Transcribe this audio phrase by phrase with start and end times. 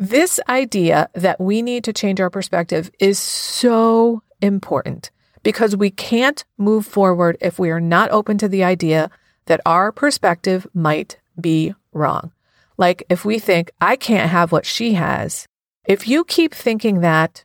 [0.00, 5.10] This idea that we need to change our perspective is so important
[5.42, 9.10] because we can't move forward if we are not open to the idea
[9.44, 12.32] that our perspective might be wrong.
[12.78, 15.46] Like if we think, I can't have what she has,
[15.84, 17.44] if you keep thinking that,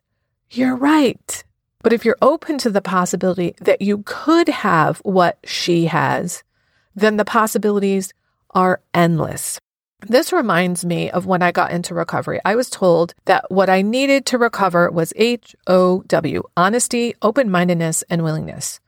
[0.50, 1.44] you're right.
[1.84, 6.46] But if you're open to the possibility that you could have what she has,
[6.96, 8.14] then the possibilities
[8.52, 9.60] are endless.
[10.02, 12.40] This reminds me of when I got into recovery.
[12.46, 17.50] I was told that what I needed to recover was H O W honesty, open
[17.50, 18.80] mindedness, and willingness.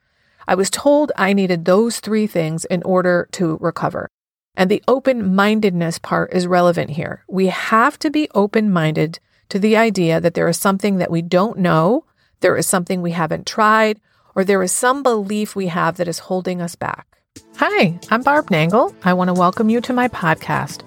[0.48, 4.10] I was told I needed those three things in order to recover.
[4.56, 7.24] And the open mindedness part is relevant here.
[7.28, 11.22] We have to be open minded to the idea that there is something that we
[11.22, 12.06] don't know,
[12.42, 14.00] there is something we haven't tried,
[14.36, 17.08] or there is some belief we have that is holding us back.
[17.56, 18.94] Hi, I'm Barb Nangle.
[19.04, 20.84] I want to welcome you to my podcast,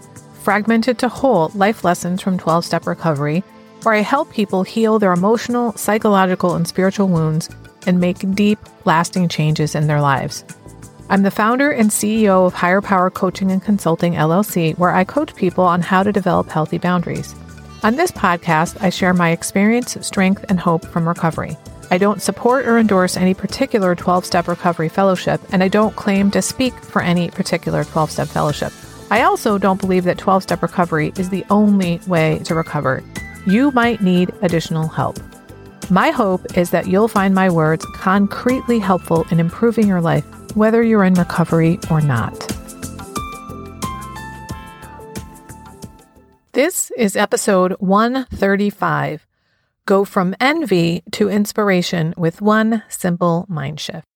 [0.50, 3.44] Fragmented to Whole Life Lessons from 12 Step Recovery,
[3.84, 7.48] where I help people heal their emotional, psychological, and spiritual wounds
[7.86, 10.44] and make deep, lasting changes in their lives.
[11.08, 15.36] I'm the founder and CEO of Higher Power Coaching and Consulting LLC, where I coach
[15.36, 17.32] people on how to develop healthy boundaries.
[17.84, 21.56] On this podcast, I share my experience, strength, and hope from recovery.
[21.92, 26.32] I don't support or endorse any particular 12 step recovery fellowship, and I don't claim
[26.32, 28.72] to speak for any particular 12 step fellowship.
[29.12, 33.02] I also don't believe that 12 step recovery is the only way to recover.
[33.44, 35.18] You might need additional help.
[35.90, 40.82] My hope is that you'll find my words concretely helpful in improving your life, whether
[40.82, 42.38] you're in recovery or not.
[46.52, 49.26] This is episode 135
[49.86, 54.09] Go from envy to inspiration with one simple mind shift.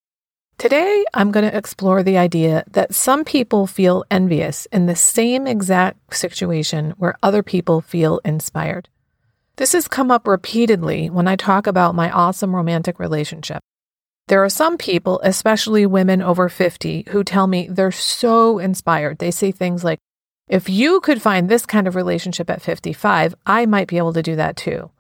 [0.57, 5.47] Today, I'm going to explore the idea that some people feel envious in the same
[5.47, 8.89] exact situation where other people feel inspired.
[9.57, 13.61] This has come up repeatedly when I talk about my awesome romantic relationship.
[14.29, 19.19] There are some people, especially women over 50, who tell me they're so inspired.
[19.19, 19.99] They say things like,
[20.49, 24.23] if you could find this kind of relationship at 55, I might be able to
[24.23, 24.91] do that too.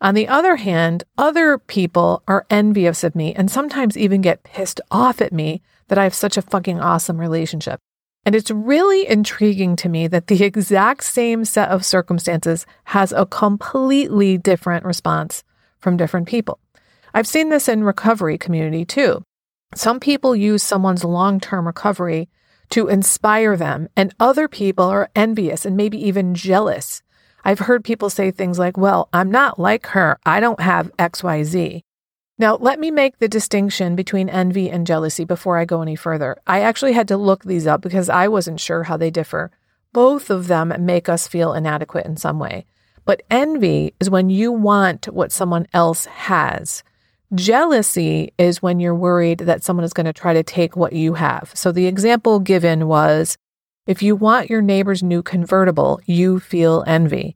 [0.00, 4.80] On the other hand, other people are envious of me and sometimes even get pissed
[4.90, 7.80] off at me that I have such a fucking awesome relationship.
[8.24, 13.26] And it's really intriguing to me that the exact same set of circumstances has a
[13.26, 15.42] completely different response
[15.80, 16.60] from different people.
[17.12, 19.22] I've seen this in recovery community too.
[19.74, 22.28] Some people use someone's long-term recovery
[22.70, 27.02] to inspire them and other people are envious and maybe even jealous
[27.44, 30.18] I've heard people say things like, well, I'm not like her.
[30.26, 31.82] I don't have XYZ.
[32.40, 36.36] Now, let me make the distinction between envy and jealousy before I go any further.
[36.46, 39.50] I actually had to look these up because I wasn't sure how they differ.
[39.92, 42.64] Both of them make us feel inadequate in some way.
[43.04, 46.84] But envy is when you want what someone else has.
[47.34, 51.14] Jealousy is when you're worried that someone is going to try to take what you
[51.14, 51.50] have.
[51.54, 53.36] So the example given was
[53.88, 57.34] if you want your neighbor's new convertible, you feel envy.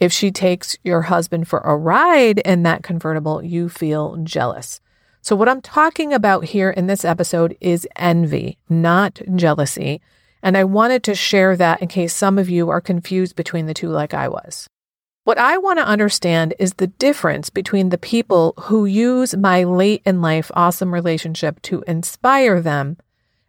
[0.00, 4.80] If she takes your husband for a ride in that convertible, you feel jealous.
[5.20, 10.00] So, what I'm talking about here in this episode is envy, not jealousy.
[10.42, 13.74] And I wanted to share that in case some of you are confused between the
[13.74, 14.66] two, like I was.
[15.22, 20.02] What I want to understand is the difference between the people who use my late
[20.04, 22.96] in life awesome relationship to inspire them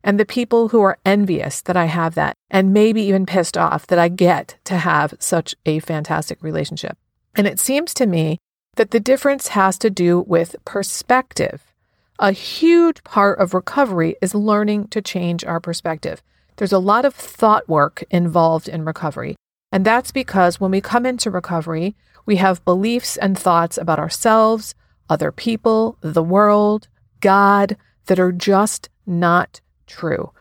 [0.03, 3.87] and the people who are envious that I have that and maybe even pissed off
[3.87, 6.97] that I get to have such a fantastic relationship.
[7.35, 8.39] And it seems to me
[8.75, 11.73] that the difference has to do with perspective.
[12.19, 16.21] A huge part of recovery is learning to change our perspective.
[16.57, 19.35] There's a lot of thought work involved in recovery.
[19.71, 24.75] And that's because when we come into recovery, we have beliefs and thoughts about ourselves,
[25.09, 26.87] other people, the world,
[27.19, 27.75] God
[28.05, 29.61] that are just not
[29.93, 30.31] true.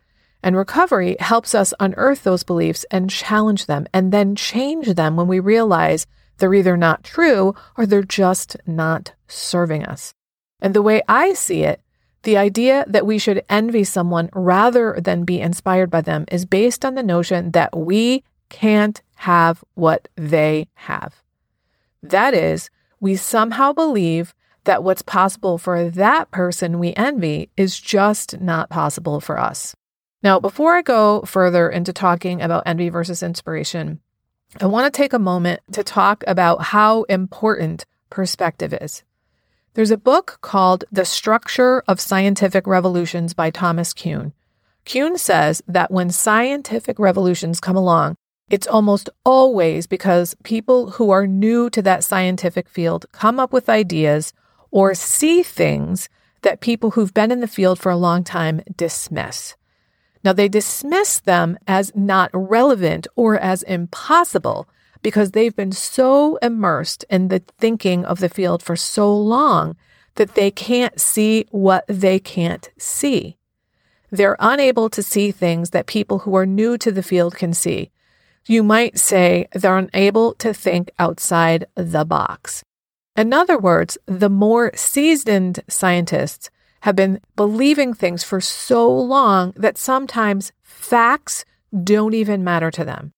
[0.42, 5.28] And recovery helps us unearth those beliefs and challenge them and then change them when
[5.28, 6.06] we realize
[6.38, 10.14] they're either not true or they're just not serving us.
[10.60, 11.80] And the way I see it,
[12.22, 16.84] the idea that we should envy someone rather than be inspired by them is based
[16.84, 21.22] on the notion that we can't have what they have.
[22.02, 28.40] That is, we somehow believe that what's possible for that person we envy is just
[28.40, 29.74] not possible for us.
[30.22, 34.00] Now, before I go further into talking about envy versus inspiration,
[34.60, 39.02] I want to take a moment to talk about how important perspective is.
[39.74, 44.32] There's a book called The Structure of Scientific Revolutions by Thomas Kuhn.
[44.84, 48.16] Kuhn says that when scientific revolutions come along,
[48.52, 53.70] It's almost always because people who are new to that scientific field come up with
[53.70, 54.34] ideas
[54.72, 56.08] or see things
[56.40, 59.54] that people who've been in the field for a long time dismiss.
[60.24, 64.68] Now, they dismiss them as not relevant or as impossible
[65.02, 69.76] because they've been so immersed in the thinking of the field for so long
[70.14, 73.36] that they can't see what they can't see.
[74.10, 77.90] They're unable to see things that people who are new to the field can see.
[78.46, 82.62] You might say they're unable to think outside the box.
[83.16, 86.50] In other words, the more seasoned scientists
[86.80, 91.44] have been believing things for so long that sometimes facts
[91.84, 93.12] don't even matter to them.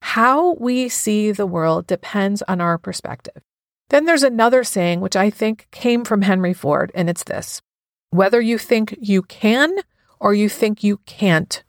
[0.00, 3.42] How we see the world depends on our perspective.
[3.88, 7.62] Then there's another saying, which I think came from Henry Ford, and it's this
[8.10, 9.76] whether you think you can
[10.18, 11.62] or you think you can't,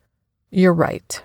[0.50, 1.22] you're right.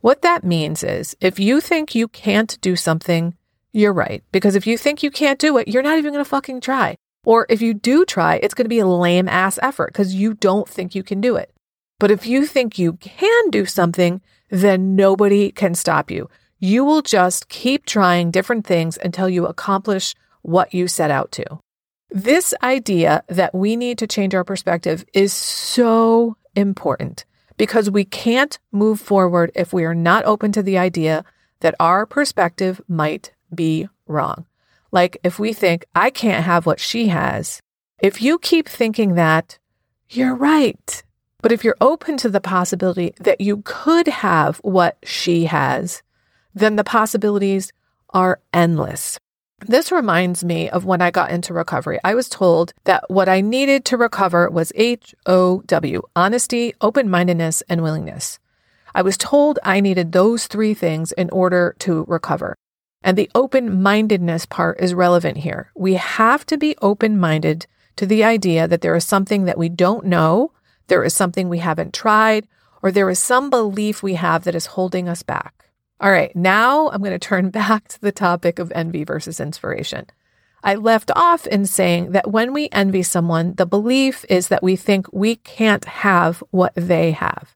[0.00, 3.34] What that means is if you think you can't do something,
[3.72, 4.22] you're right.
[4.32, 6.96] Because if you think you can't do it, you're not even going to fucking try.
[7.24, 10.34] Or if you do try, it's going to be a lame ass effort because you
[10.34, 11.52] don't think you can do it.
[11.98, 14.20] But if you think you can do something,
[14.50, 16.30] then nobody can stop you.
[16.58, 21.44] You will just keep trying different things until you accomplish what you set out to.
[22.10, 27.26] This idea that we need to change our perspective is so important
[27.58, 31.24] because we can't move forward if we are not open to the idea
[31.60, 34.46] that our perspective might be wrong.
[34.90, 37.60] Like if we think, I can't have what she has,
[38.00, 39.58] if you keep thinking that,
[40.10, 41.02] you're right.
[41.40, 46.02] But if you're open to the possibility that you could have what she has,
[46.54, 47.72] then the possibilities
[48.10, 49.18] are endless.
[49.60, 51.98] This reminds me of when I got into recovery.
[52.04, 57.10] I was told that what I needed to recover was H O W honesty, open
[57.10, 58.38] mindedness, and willingness.
[58.94, 62.56] I was told I needed those three things in order to recover.
[63.02, 65.70] And the open mindedness part is relevant here.
[65.74, 67.66] We have to be open minded
[67.96, 70.52] to the idea that there is something that we don't know,
[70.88, 72.46] there is something we haven't tried,
[72.82, 75.70] or there is some belief we have that is holding us back.
[76.00, 80.06] All right, now I'm going to turn back to the topic of envy versus inspiration.
[80.62, 84.74] I left off in saying that when we envy someone, the belief is that we
[84.74, 87.54] think we can't have what they have.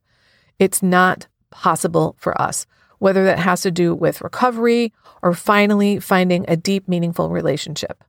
[0.58, 2.66] It's not possible for us,
[3.02, 8.04] whether that has to do with recovery or finally finding a deep, meaningful relationship.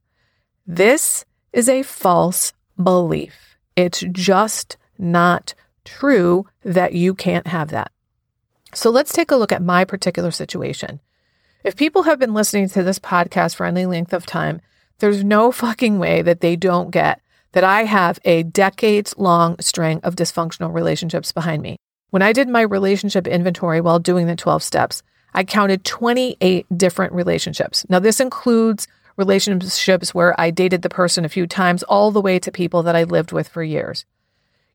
[0.68, 3.57] This is a false belief.
[3.75, 7.92] It's just not true that you can't have that.
[8.75, 11.00] So let's take a look at my particular situation.
[11.63, 14.62] If people have been listening to this podcast for any length of time,
[15.00, 17.19] there's no fucking way that they don't get
[17.54, 21.78] that I have a decades long string of dysfunctional relationships behind me.
[22.13, 25.01] When I did my relationship inventory while doing the 12 steps,
[25.33, 27.88] I counted 28 different relationships.
[27.89, 28.88] Now, this includes
[29.18, 32.95] relationships where I dated the person a few times, all the way to people that
[32.95, 34.06] I lived with for years.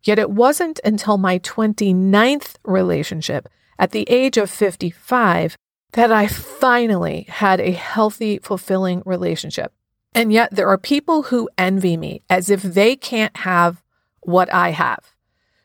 [0.02, 3.49] Yet it wasn't until my 29th relationship
[3.79, 5.56] at the age of 55
[5.93, 9.73] that I finally had a healthy, fulfilling relationship.
[10.12, 13.81] And yet there are people who envy me as if they can't have
[14.23, 15.14] what I have.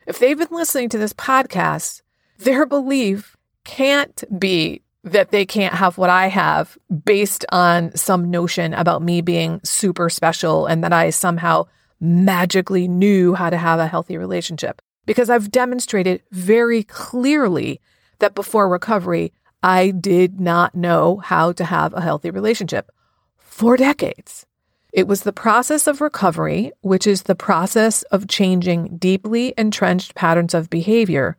[0.06, 2.02] If they've been listening to this podcast,
[2.38, 8.74] their belief can't be that they can't have what I have based on some notion
[8.74, 11.66] about me being super special and that I somehow
[12.00, 14.82] magically knew how to have a healthy relationship.
[15.06, 17.82] Because I've demonstrated very clearly
[18.20, 22.90] that before recovery, I did not know how to have a healthy relationship
[23.38, 24.46] for decades.
[24.94, 30.54] It was the process of recovery, which is the process of changing deeply entrenched patterns
[30.54, 31.36] of behavior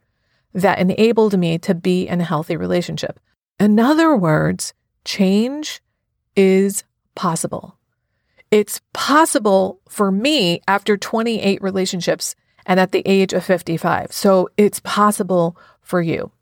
[0.54, 3.20] that enabled me to be in a healthy relationship.
[3.60, 5.80] In other words, change
[6.34, 6.82] is
[7.14, 7.78] possible.
[8.50, 12.34] It's possible for me after 28 relationships
[12.66, 14.12] and at the age of 55.
[14.12, 16.32] So it's possible for you.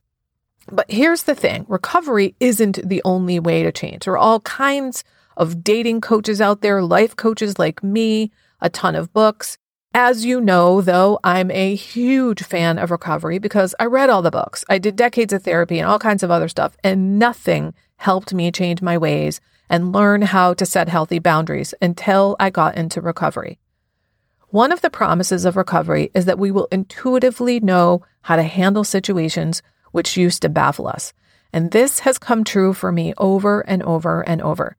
[0.71, 4.04] But here's the thing recovery isn't the only way to change.
[4.04, 5.04] There are all kinds
[5.37, 9.59] of dating coaches out there, life coaches like me, a ton of books.
[9.95, 14.31] As you know, though, I'm a huge fan of recovery because I read all the
[14.31, 14.65] books.
[14.69, 18.51] I did decades of therapy and all kinds of other stuff, and nothing helped me
[18.51, 23.59] change my ways and learn how to set healthy boundaries until I got into recovery.
[24.49, 28.85] One of the promises of recovery is that we will intuitively know how to handle
[28.85, 29.62] situations
[29.93, 31.12] which used to baffle us.
[31.53, 34.77] And this has come true for me over and over and over.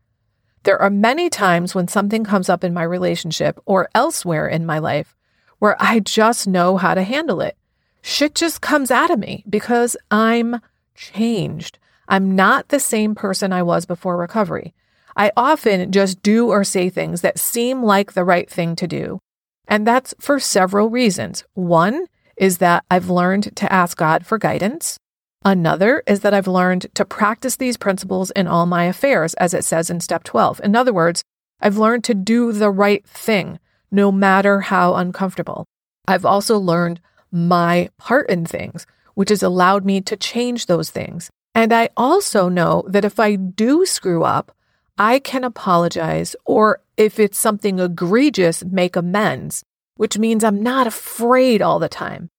[0.63, 4.79] There are many times when something comes up in my relationship or elsewhere in my
[4.79, 5.15] life
[5.59, 7.57] where I just know how to handle it.
[8.01, 10.59] Shit just comes out of me because I'm
[10.95, 11.79] changed.
[12.07, 14.73] I'm not the same person I was before recovery.
[15.15, 19.19] I often just do or say things that seem like the right thing to do.
[19.67, 21.43] And that's for several reasons.
[21.53, 24.97] One is that I've learned to ask God for guidance.
[25.45, 29.65] Another is that I've learned to practice these principles in all my affairs, as it
[29.65, 30.61] says in step 12.
[30.63, 31.23] In other words,
[31.59, 33.59] I've learned to do the right thing,
[33.91, 35.65] no matter how uncomfortable.
[36.07, 38.85] I've also learned my part in things,
[39.15, 41.29] which has allowed me to change those things.
[41.53, 44.55] And I also know that if I do screw up,
[44.97, 49.63] I can apologize, or if it's something egregious, make amends,
[49.95, 52.29] which means I'm not afraid all the time.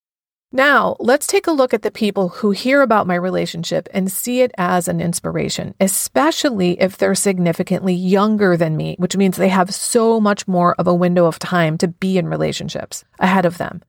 [0.56, 4.40] Now, let's take a look at the people who hear about my relationship and see
[4.40, 9.75] it as an inspiration, especially if they're significantly younger than me, which means they have
[9.75, 13.82] so much more of a window of time to be in relationships ahead of them.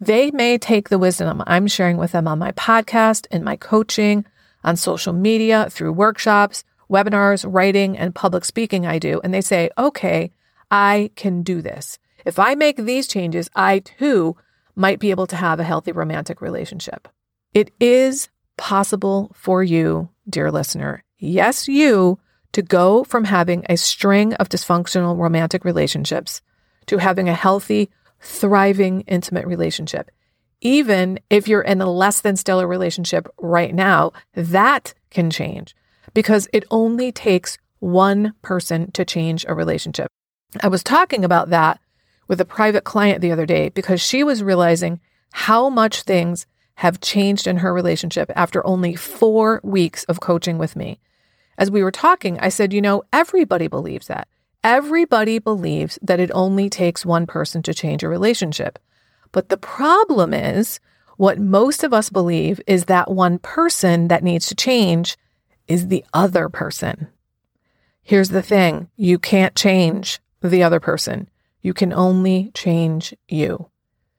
[0.00, 4.24] They may take the wisdom I'm sharing with them on my podcast, in my coaching,
[4.64, 9.70] on social media, through workshops, webinars, writing, and public speaking I do, and they say,
[9.78, 10.32] okay,
[10.72, 12.00] I can do this.
[12.24, 14.36] If I make these changes, I too
[14.76, 17.08] might be able to have a healthy romantic relationship.
[17.52, 22.18] It is possible for you, dear listener, yes, you,
[22.52, 26.40] to go from having a string of dysfunctional romantic relationships
[26.86, 27.90] to having a healthy,
[28.20, 30.10] thriving, intimate relationship.
[30.60, 35.74] Even if you're in a less than stellar relationship right now, that can change
[36.14, 40.08] because it only takes one person to change a relationship.
[40.62, 41.80] I was talking about that
[42.28, 45.00] with a private client the other day because she was realizing
[45.32, 50.76] how much things have changed in her relationship after only four weeks of coaching with
[50.76, 50.98] me.
[51.56, 54.28] As we were talking, I said, you know, everybody believes that.
[54.64, 58.78] Everybody believes that it only takes one person to change a relationship.
[59.30, 60.80] But the problem is,
[61.16, 65.16] what most of us believe is that one person that needs to change
[65.68, 67.08] is the other person.
[68.02, 71.28] Here's the thing you can't change the other person.
[71.64, 73.70] You can only change you.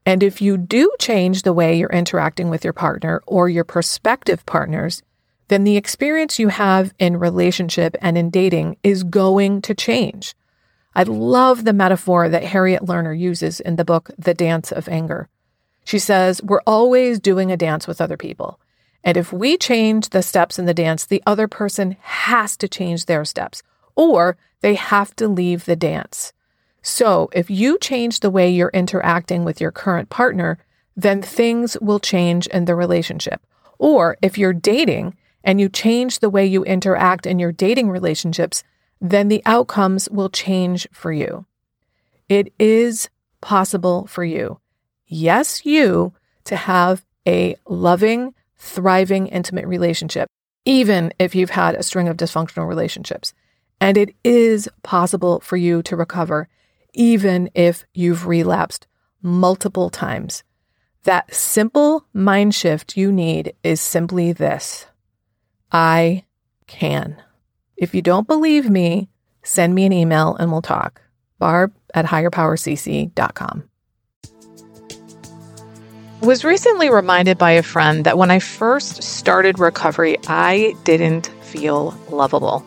[0.04, 4.44] And if you do change the way you're interacting with your partner or your prospective
[4.48, 5.04] partners,
[5.48, 10.34] then the experience you have in relationship and in dating is going to change.
[10.96, 15.30] I love the metaphor that Harriet Lerner uses in the book, The Dance of Anger.
[15.84, 18.60] She says, We're always doing a dance with other people.
[19.04, 23.06] And if we change the steps in the dance, the other person has to change
[23.06, 23.62] their steps
[23.96, 26.34] or they have to leave the dance.
[26.86, 30.60] So if you change the way you're interacting with your current partner,
[30.96, 33.42] then things will change in the relationship.
[33.80, 38.63] Or if you're dating and you change the way you interact in your dating relationships,
[39.01, 41.48] then the outcomes will change for you.
[42.30, 43.10] It is
[43.42, 44.60] possible for you,
[45.08, 46.13] yes, you,
[46.44, 50.30] to have a loving, thriving, intimate relationship,
[50.65, 53.34] even if you've had a string of dysfunctional relationships.
[53.82, 56.48] And it is possible for you to recover
[56.96, 58.88] even if you've relapsed
[59.22, 60.44] multiple times.
[61.04, 64.88] That simple mind shift you need is simply this
[65.72, 66.24] I
[66.66, 67.22] can.
[67.78, 69.10] If you don't believe me,
[69.44, 71.02] send me an email and we'll talk.
[71.38, 73.70] Barb at higherpowercc.com.
[76.22, 81.28] I was recently reminded by a friend that when I first started recovery, I didn't
[81.42, 82.66] feel lovable.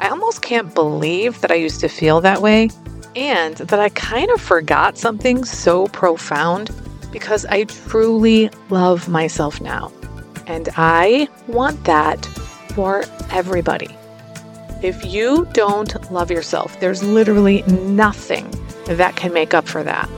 [0.00, 2.70] I almost can't believe that I used to feel that way
[3.16, 6.70] and that I kind of forgot something so profound
[7.12, 9.92] because I truly love myself now.
[10.46, 12.24] And I want that
[12.74, 13.96] for everybody.
[14.82, 18.50] If you don't love yourself, there's literally nothing
[18.86, 20.10] that can make up for that.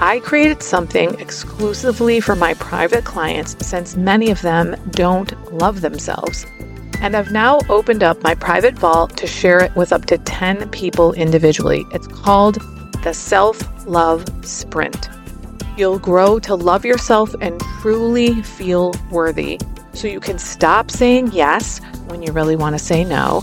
[0.00, 6.46] I created something exclusively for my private clients since many of them don't love themselves
[7.00, 10.68] and I've now opened up my private vault to share it with up to 10
[10.70, 11.84] people individually.
[11.92, 12.58] It's called
[13.02, 15.08] the Self Love Sprint.
[15.76, 19.60] You'll grow to love yourself and truly feel worthy
[19.92, 23.42] so you can stop saying yes when you really want to say no,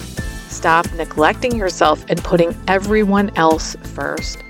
[0.50, 4.44] stop neglecting yourself and putting everyone else first.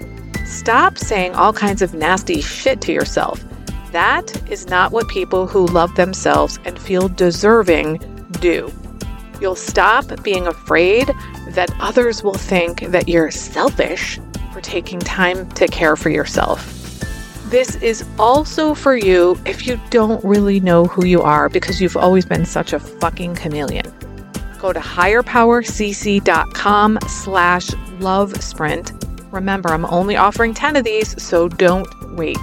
[0.46, 3.44] Stop saying all kinds of nasty shit to yourself.
[3.92, 8.00] That is not what people who love themselves and feel deserving
[8.40, 8.72] do.
[9.46, 11.14] You'll stop being afraid
[11.50, 14.20] that others will think that you're selfish
[14.52, 16.66] for taking time to care for yourself.
[17.52, 21.96] This is also for you if you don't really know who you are because you've
[21.96, 23.86] always been such a fucking chameleon.
[24.58, 28.94] Go to higherpowercc.com slash love sprint.
[29.32, 32.40] Remember, I'm only offering 10 of these, so don't wait.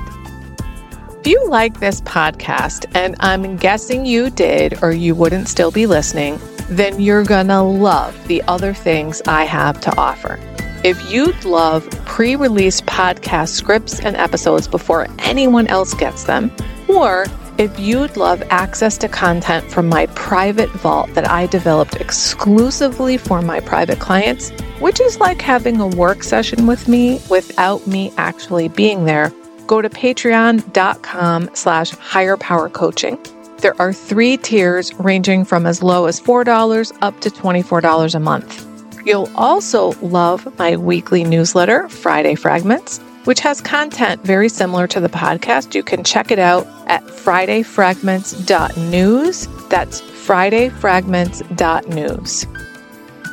[1.18, 5.86] If you like this podcast, and I'm guessing you did or you wouldn't still be
[5.86, 6.38] listening,
[6.68, 10.38] then you're gonna love the other things I have to offer.
[10.84, 16.50] If you'd love pre release podcast scripts and episodes before anyone else gets them,
[16.88, 17.26] or
[17.58, 23.42] if you'd love access to content from my private vault that I developed exclusively for
[23.42, 24.50] my private clients,
[24.80, 29.32] which is like having a work session with me without me actually being there,
[29.66, 33.18] go to patreon.com slash higher power coaching.
[33.62, 38.66] There are three tiers ranging from as low as $4 up to $24 a month.
[39.06, 45.08] You'll also love my weekly newsletter, Friday Fragments which has content very similar to the
[45.08, 45.74] podcast.
[45.74, 49.48] You can check it out at fridayfragments.news.
[49.68, 52.46] That's fridayfragments.news.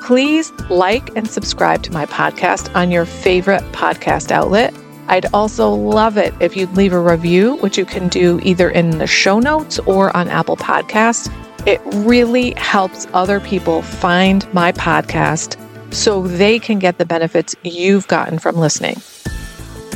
[0.04, 4.74] Please like and subscribe to my podcast on your favorite podcast outlet.
[5.10, 9.00] I'd also love it if you'd leave a review, which you can do either in
[9.00, 11.34] the show notes or on Apple Podcasts.
[11.66, 15.58] It really helps other people find my podcast
[15.92, 18.98] so they can get the benefits you've gotten from listening.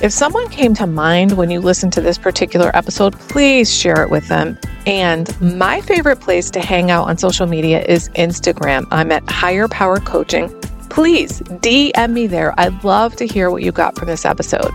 [0.01, 4.09] If someone came to mind when you listened to this particular episode, please share it
[4.09, 4.57] with them.
[4.85, 8.85] And my favorite place to hang out on social media is Instagram.
[8.91, 10.49] I'm at Higher Power Coaching.
[10.89, 12.53] Please DM me there.
[12.59, 14.71] I'd love to hear what you got from this episode.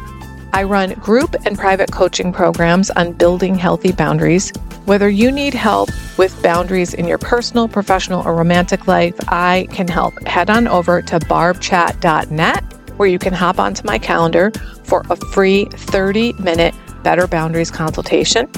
[0.53, 4.51] I run group and private coaching programs on building healthy boundaries.
[4.87, 9.89] Whether you need help with boundaries in your personal, professional, or romantic life, I can
[9.89, 10.15] help.
[10.27, 12.65] Head on over to barbchat.net
[12.99, 14.53] where you can hop onto my calendar
[14.85, 18.51] for a free 30 minute Better Boundaries consultation.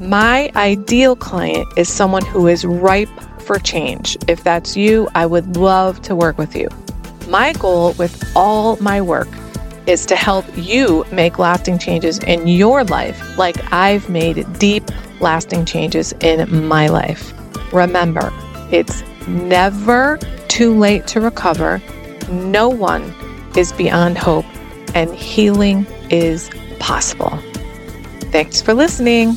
[0.00, 3.08] My ideal client is someone who is ripe
[3.40, 4.16] for change.
[4.28, 6.68] If that's you, I would love to work with you.
[7.28, 9.28] My goal with all my work
[9.88, 14.84] is to help you make lasting changes in your life, like I've made deep,
[15.20, 17.32] lasting changes in my life.
[17.72, 18.30] Remember,
[18.70, 20.18] it's never
[20.48, 21.80] too late to recover.
[22.30, 23.14] No one
[23.56, 24.44] is beyond hope
[24.94, 27.38] and healing is possible.
[28.30, 29.36] Thanks for listening.